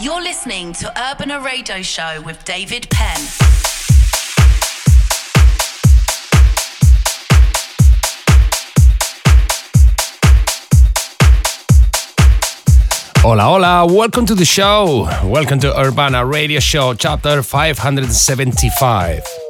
You're 0.00 0.22
listening 0.22 0.72
to 0.74 1.10
Urbana 1.10 1.40
Radio 1.40 1.82
Show 1.82 2.22
with 2.24 2.44
David 2.44 2.88
Penn. 2.90 3.18
Hola, 13.18 13.42
hola, 13.42 13.92
welcome 13.92 14.26
to 14.26 14.36
the 14.36 14.44
show. 14.44 15.08
Welcome 15.24 15.58
to 15.58 15.76
Urbana 15.76 16.24
Radio 16.24 16.60
Show, 16.60 16.94
chapter 16.94 17.42
575. 17.42 19.47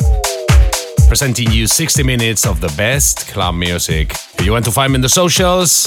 Presenting 1.09 1.51
you 1.51 1.67
60 1.67 2.03
minutes 2.03 2.47
of 2.47 2.61
the 2.61 2.69
best 2.77 3.29
club 3.29 3.55
music. 3.55 4.12
If 4.39 4.45
you 4.45 4.53
want 4.53 4.67
to 4.67 4.71
find 4.71 4.93
me 4.93 4.97
in 4.97 5.01
the 5.01 5.09
socials, 5.09 5.87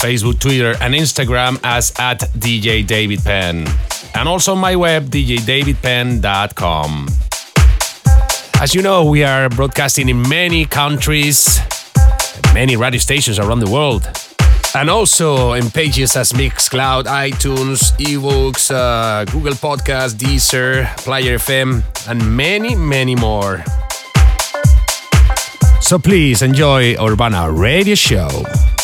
Facebook, 0.00 0.40
Twitter, 0.40 0.74
and 0.80 0.92
Instagram 0.92 1.60
as 1.62 1.92
at 2.00 2.18
DJ 2.36 2.84
David 2.84 3.22
Penn. 3.22 3.68
And 4.14 4.28
also 4.28 4.56
my 4.56 4.74
web, 4.74 5.06
djdavidpenn.com. 5.06 7.08
As 8.60 8.74
you 8.74 8.82
know, 8.82 9.04
we 9.04 9.22
are 9.22 9.48
broadcasting 9.48 10.08
in 10.08 10.28
many 10.28 10.64
countries, 10.64 11.60
many 12.52 12.76
radio 12.76 12.98
stations 12.98 13.38
around 13.38 13.60
the 13.60 13.70
world 13.70 14.10
and 14.74 14.90
also 14.90 15.54
in 15.54 15.70
pages 15.70 16.16
as 16.16 16.32
Mixcloud, 16.32 17.04
iTunes, 17.04 17.92
iVoox, 17.98 18.70
uh, 18.70 19.24
Google 19.26 19.54
Podcast, 19.54 20.14
Deezer, 20.14 20.86
Player 20.98 21.38
FM, 21.38 21.82
and 22.08 22.36
many, 22.36 22.74
many 22.74 23.16
more. 23.16 23.64
So 25.90 25.98
please 25.98 26.42
enjoy 26.42 26.94
Urbana 27.02 27.50
Radio 27.50 27.96
Show. 27.96 28.79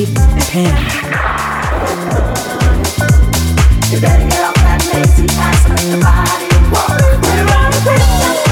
You 0.00 0.06
better 4.00 4.24
get 4.30 4.44
off 4.46 4.54
that 4.54 4.80
lazy 4.94 5.26
ass 5.36 5.64
and 5.66 5.74
let 5.76 5.84
the 5.90 5.98
body. 6.00 6.48
We're 7.20 7.52
on 7.52 7.68
the 7.70 8.49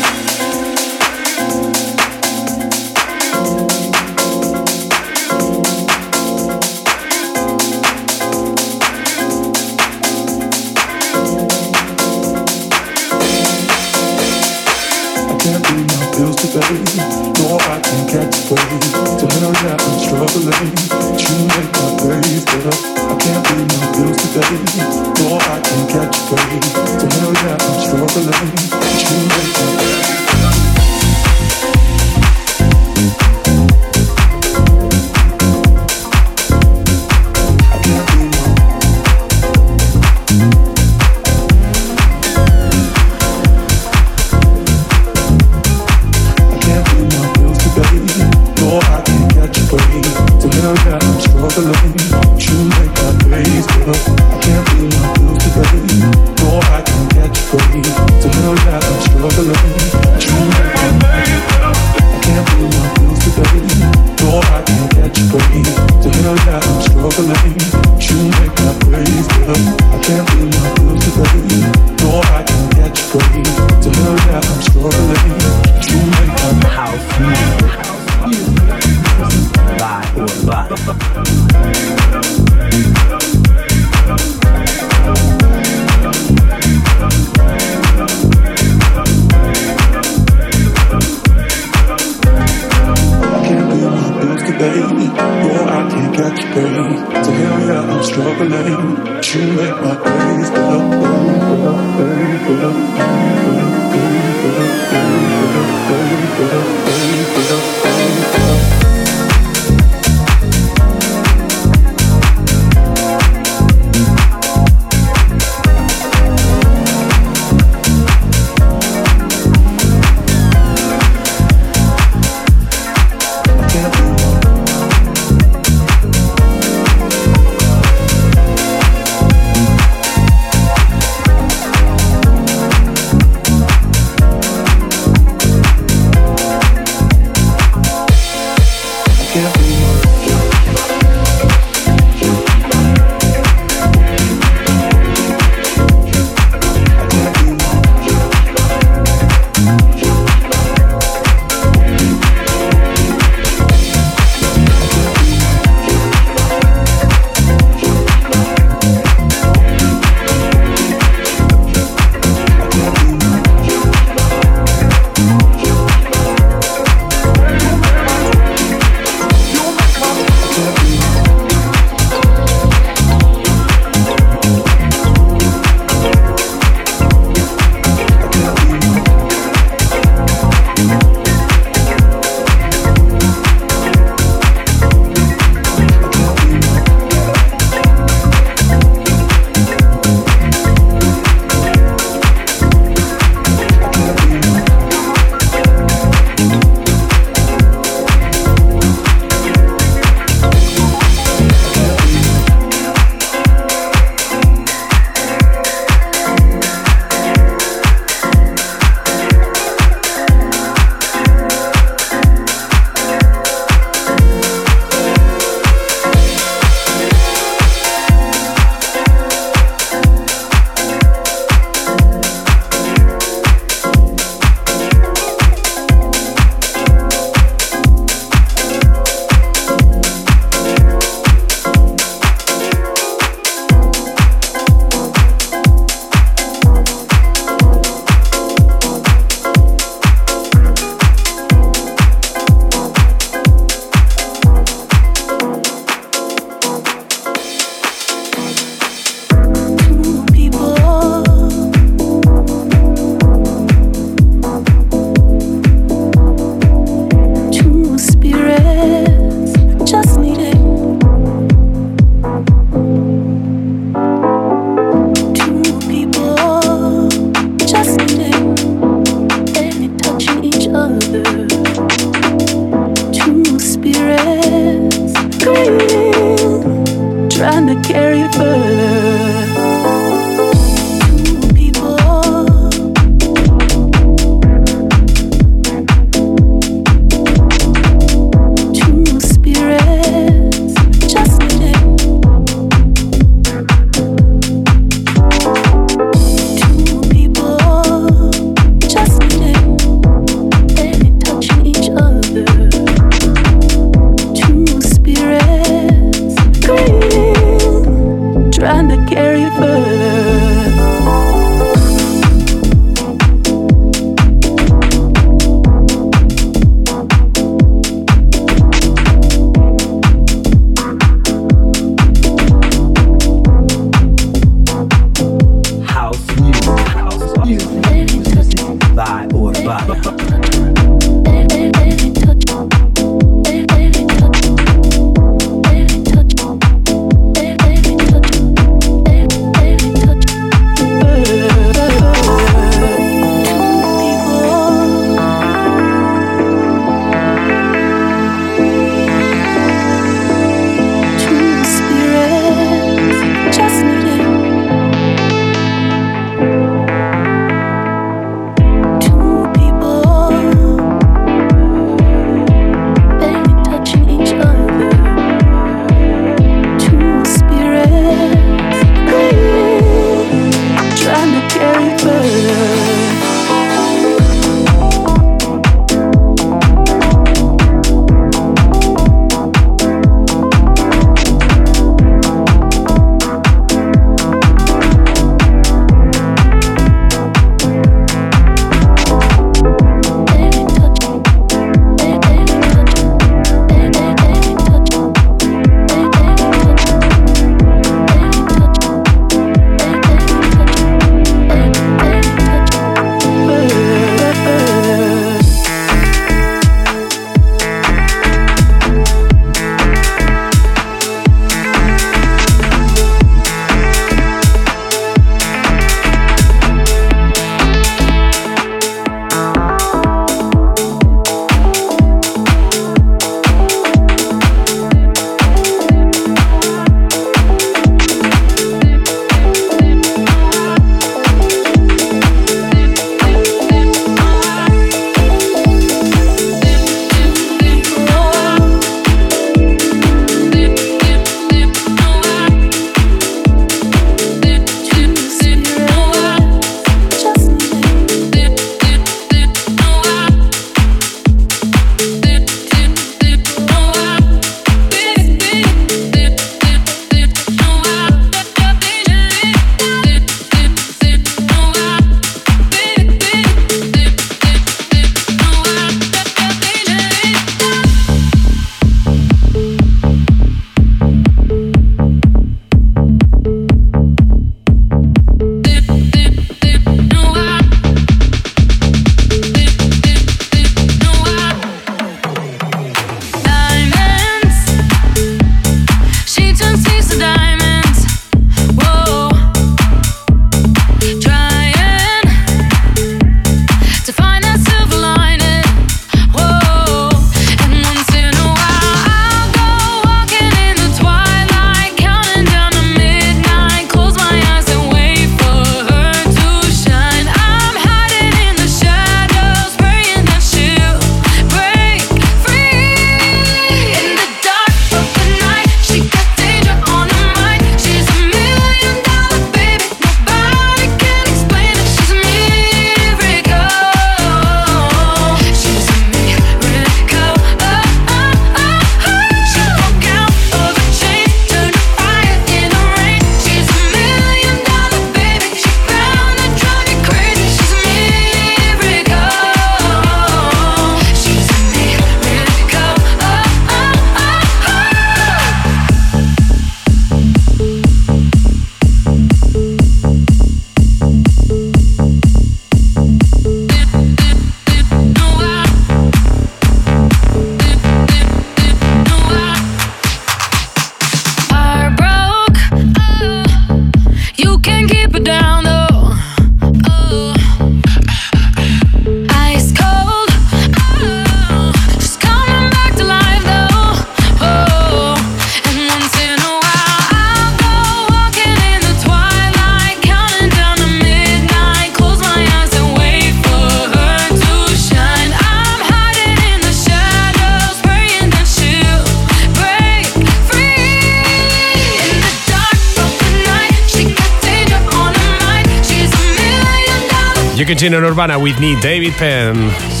continue 597.71 597.97
on 597.97 598.03
Urbana 598.03 598.37
with 598.37 598.59
me, 598.59 598.77
David 598.81 599.13
Penn. 599.13 600.00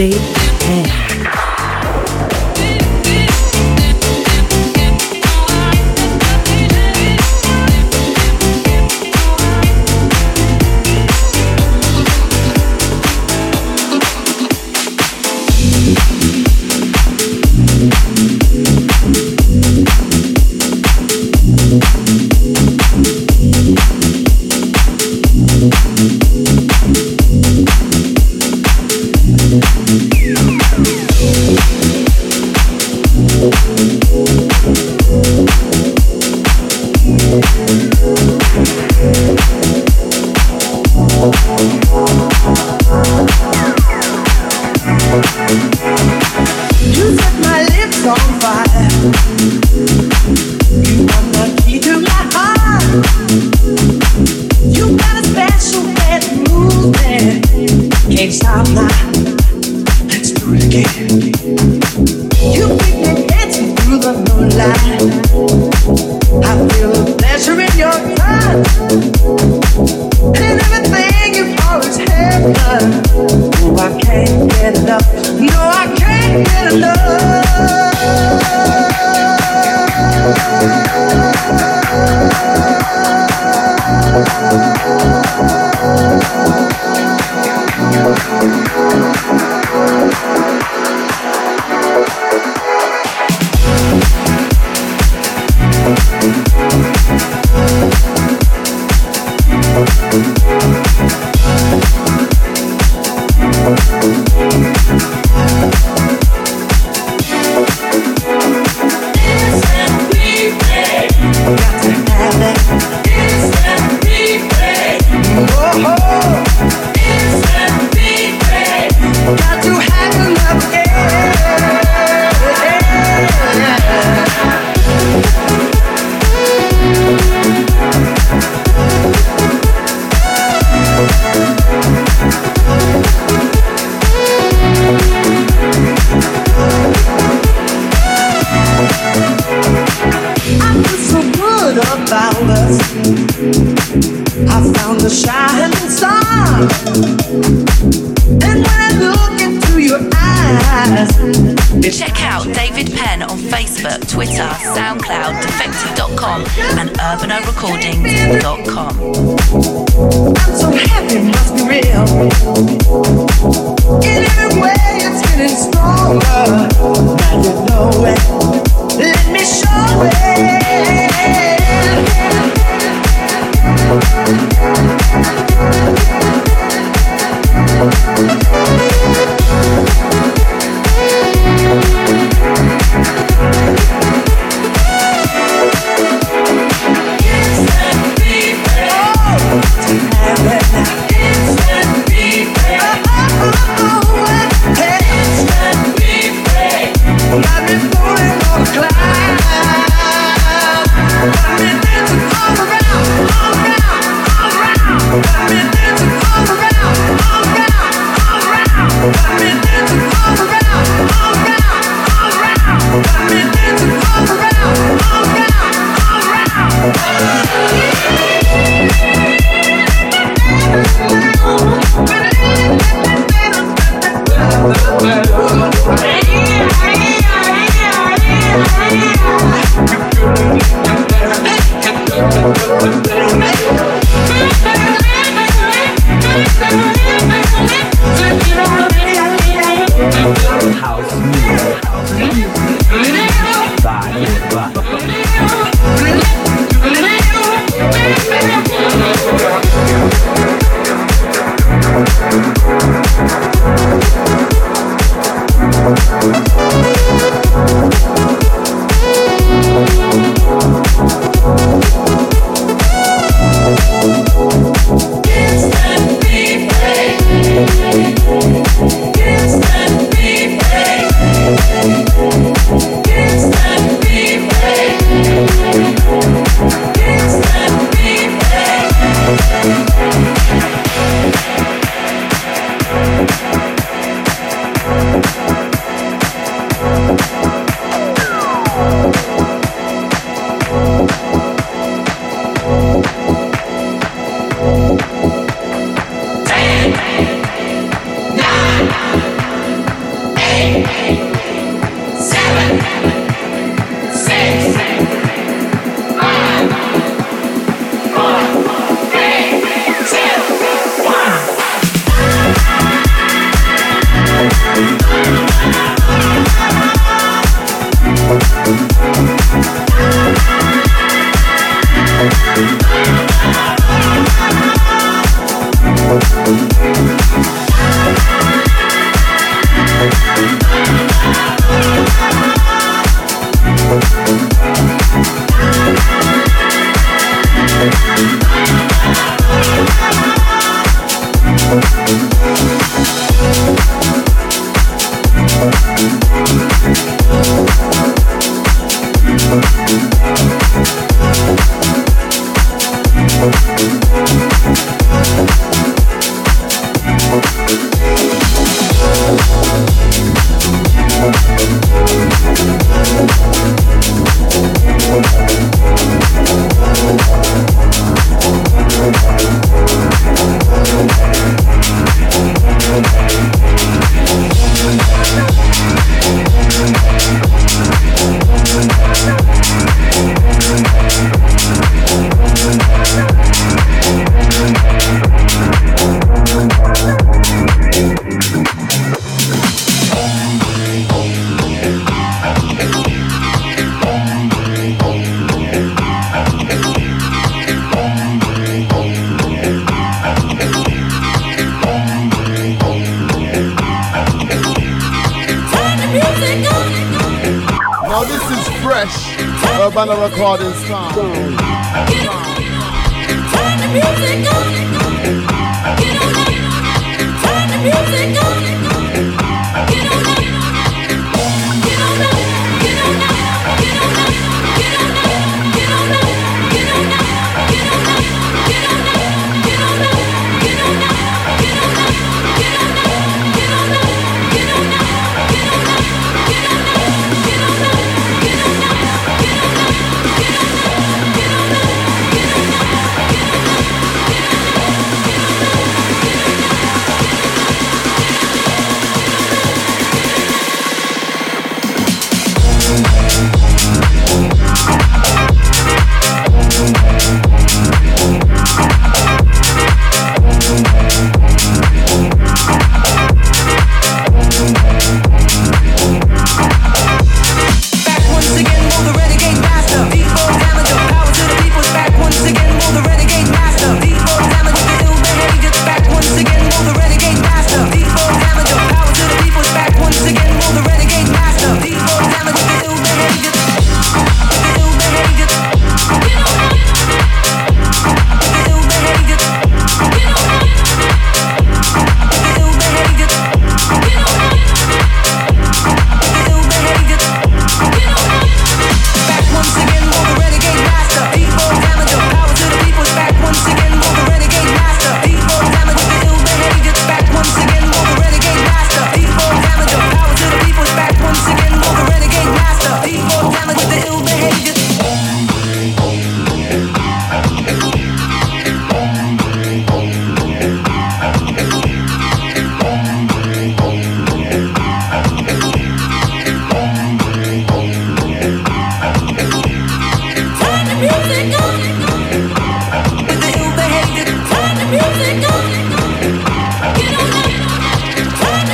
Dave 0.00 0.39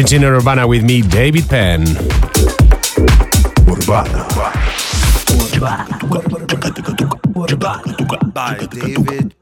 continue 0.00 0.28
Urbana 0.28 0.66
with 0.66 0.82
me, 0.82 1.02
David 1.02 1.46
Penn. 1.46 1.82
Urbana. 3.68 4.26
By 8.32 8.66
David 8.72 9.39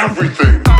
everything. 0.00 0.79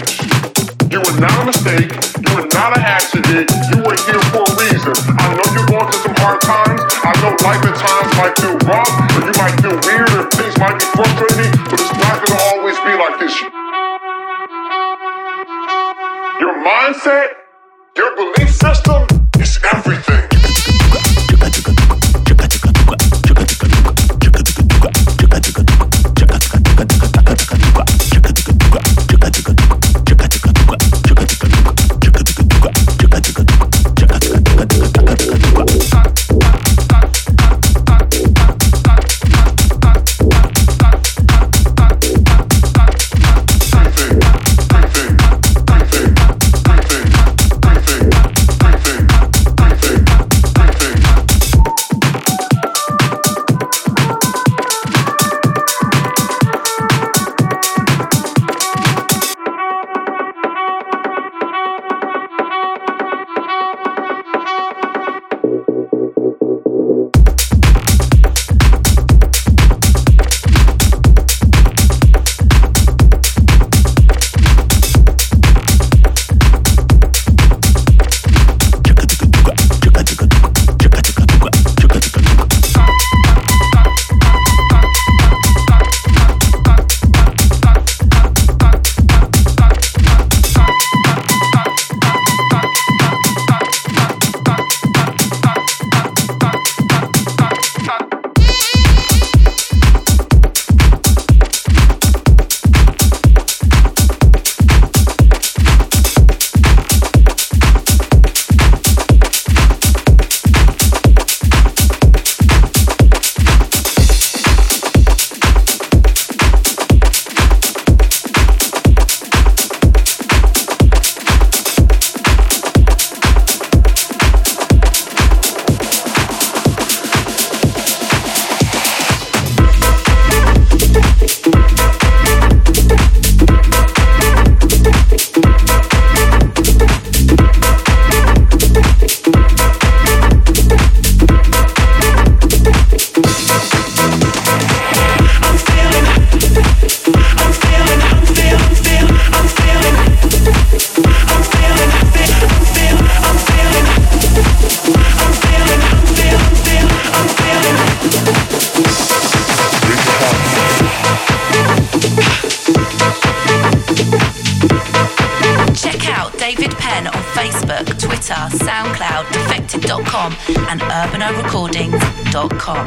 out 166.21 166.37
David 166.37 166.69
Penn 166.77 167.07
on 167.07 167.23
Facebook, 167.33 167.85
Twitter, 167.97 168.37
SoundCloud, 168.65 169.25
defected.com, 169.33 170.35
and 170.69 170.79
urbanarecordings.com. 170.81 172.85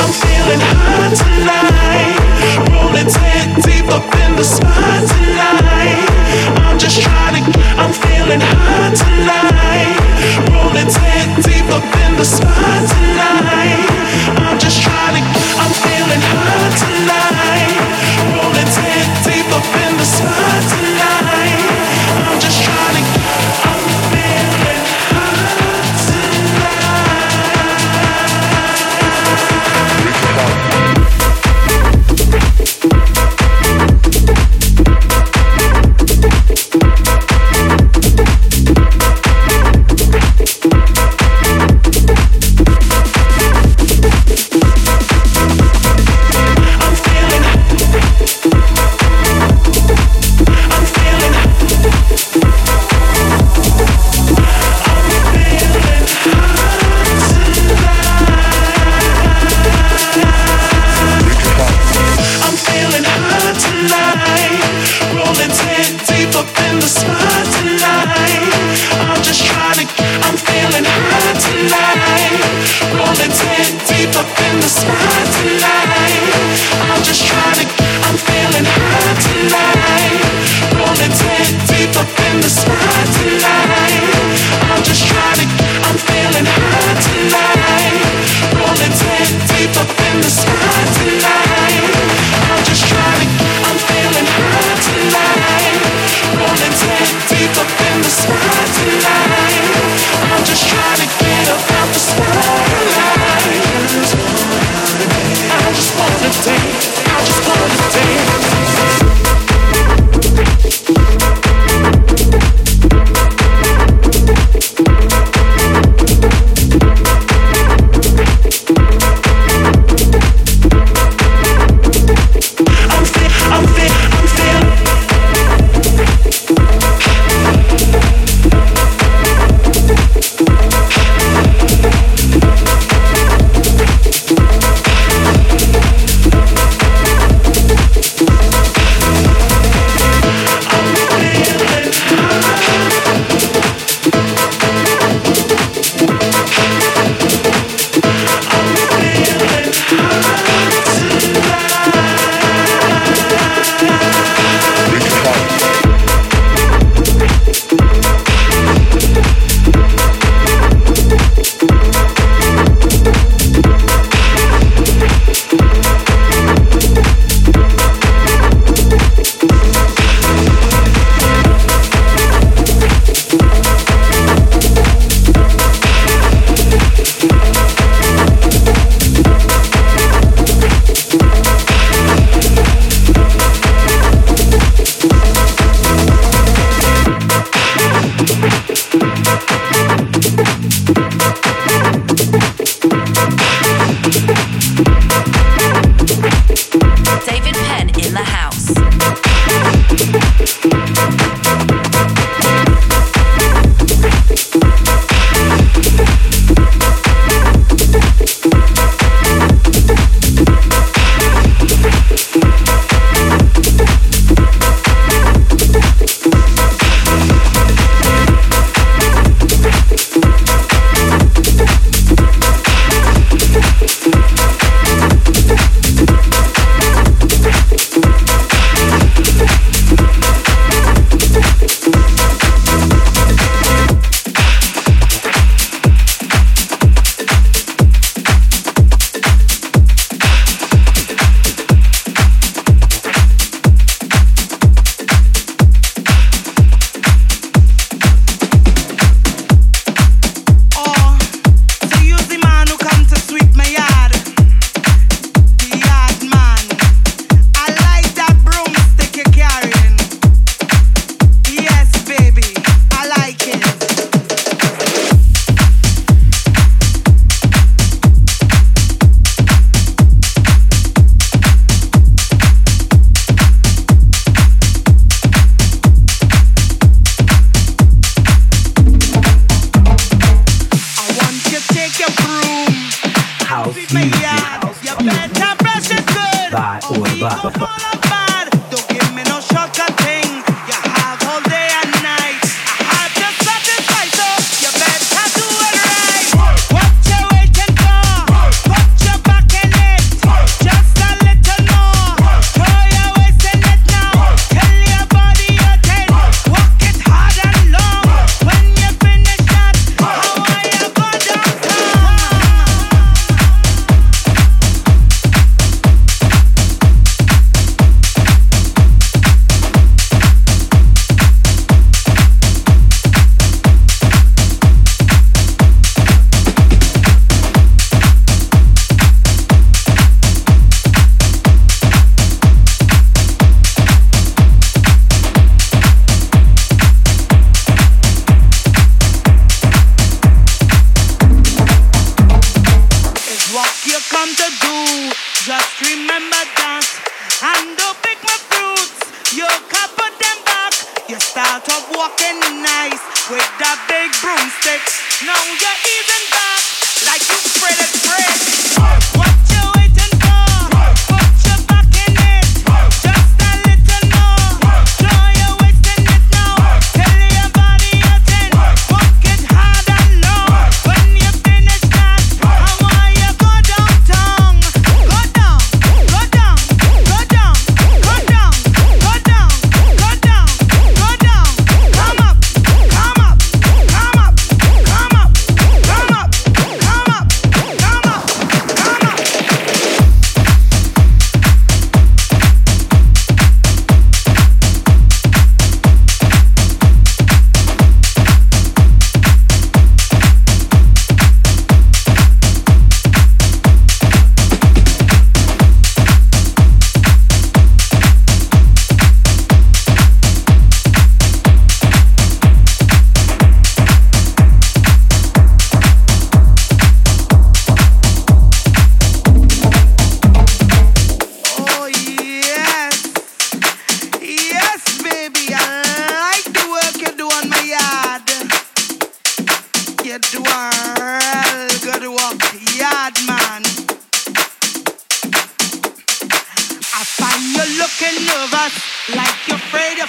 I'm 0.00 0.12
feeling 0.22 0.62
hot 0.74 1.12
tonight, 1.22 2.16
rolling 2.74 3.10
deep 3.62 3.86
up 3.96 4.06
in 4.22 4.30
the 4.34 4.44
spot 4.44 5.02
tonight. 5.12 6.08
I'm 6.66 6.78
just 6.78 6.96
trying 7.00 7.44
to, 7.44 7.50
I'm 7.78 7.92
feeling 7.92 8.40
hot 8.42 8.92
tonight, 9.02 9.94
rolling 10.50 10.90
deep 11.46 11.68
up 11.70 11.84
in 12.04 12.12
the 12.18 12.24
spot 12.24 12.88
tonight. 12.88 13.03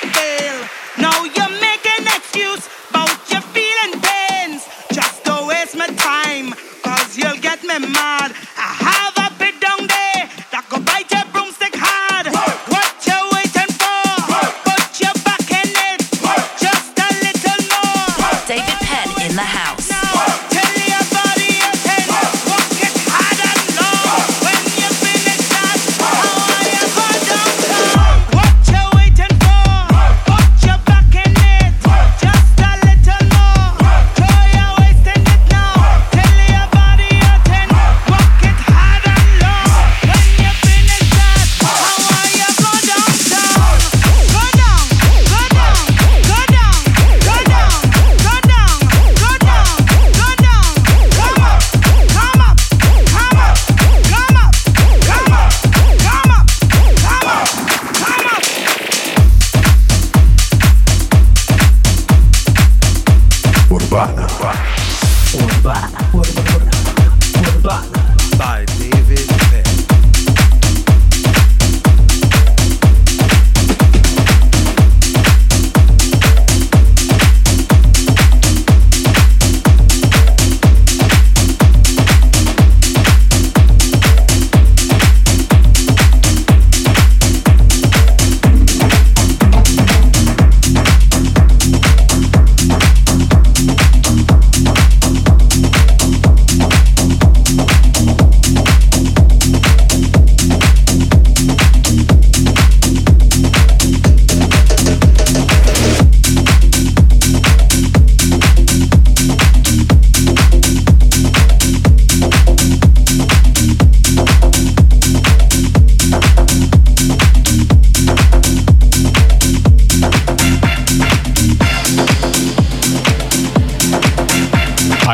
you 0.03 0.09
fail. 0.11 0.67
Now 0.97 1.23
you 1.23 1.44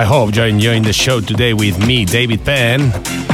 I 0.02 0.04
hope 0.04 0.36
you're 0.36 0.48
enjoying 0.48 0.82
the 0.82 0.94
show 0.94 1.22
today 1.22 1.54
with 1.54 1.78
me, 1.86 2.06
David 2.06 2.44
Penn. 2.44 3.31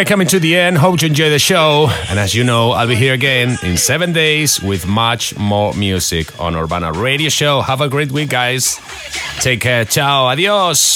Are 0.00 0.04
coming 0.04 0.26
to 0.26 0.40
the 0.40 0.56
end. 0.56 0.78
Hope 0.78 1.02
you 1.02 1.08
enjoy 1.08 1.28
the 1.28 1.38
show. 1.38 1.88
And 2.08 2.18
as 2.18 2.34
you 2.34 2.42
know, 2.42 2.70
I'll 2.70 2.88
be 2.88 2.94
here 2.94 3.12
again 3.12 3.58
in 3.62 3.76
seven 3.76 4.12
days 4.12 4.60
with 4.60 4.86
much 4.86 5.36
more 5.36 5.74
music 5.74 6.40
on 6.40 6.56
Urbana 6.56 6.92
Radio 6.92 7.28
Show. 7.28 7.60
Have 7.60 7.82
a 7.82 7.88
great 7.88 8.10
week, 8.10 8.30
guys. 8.30 8.80
Take 9.40 9.60
care. 9.60 9.84
Ciao. 9.84 10.26
Adios. 10.26 10.89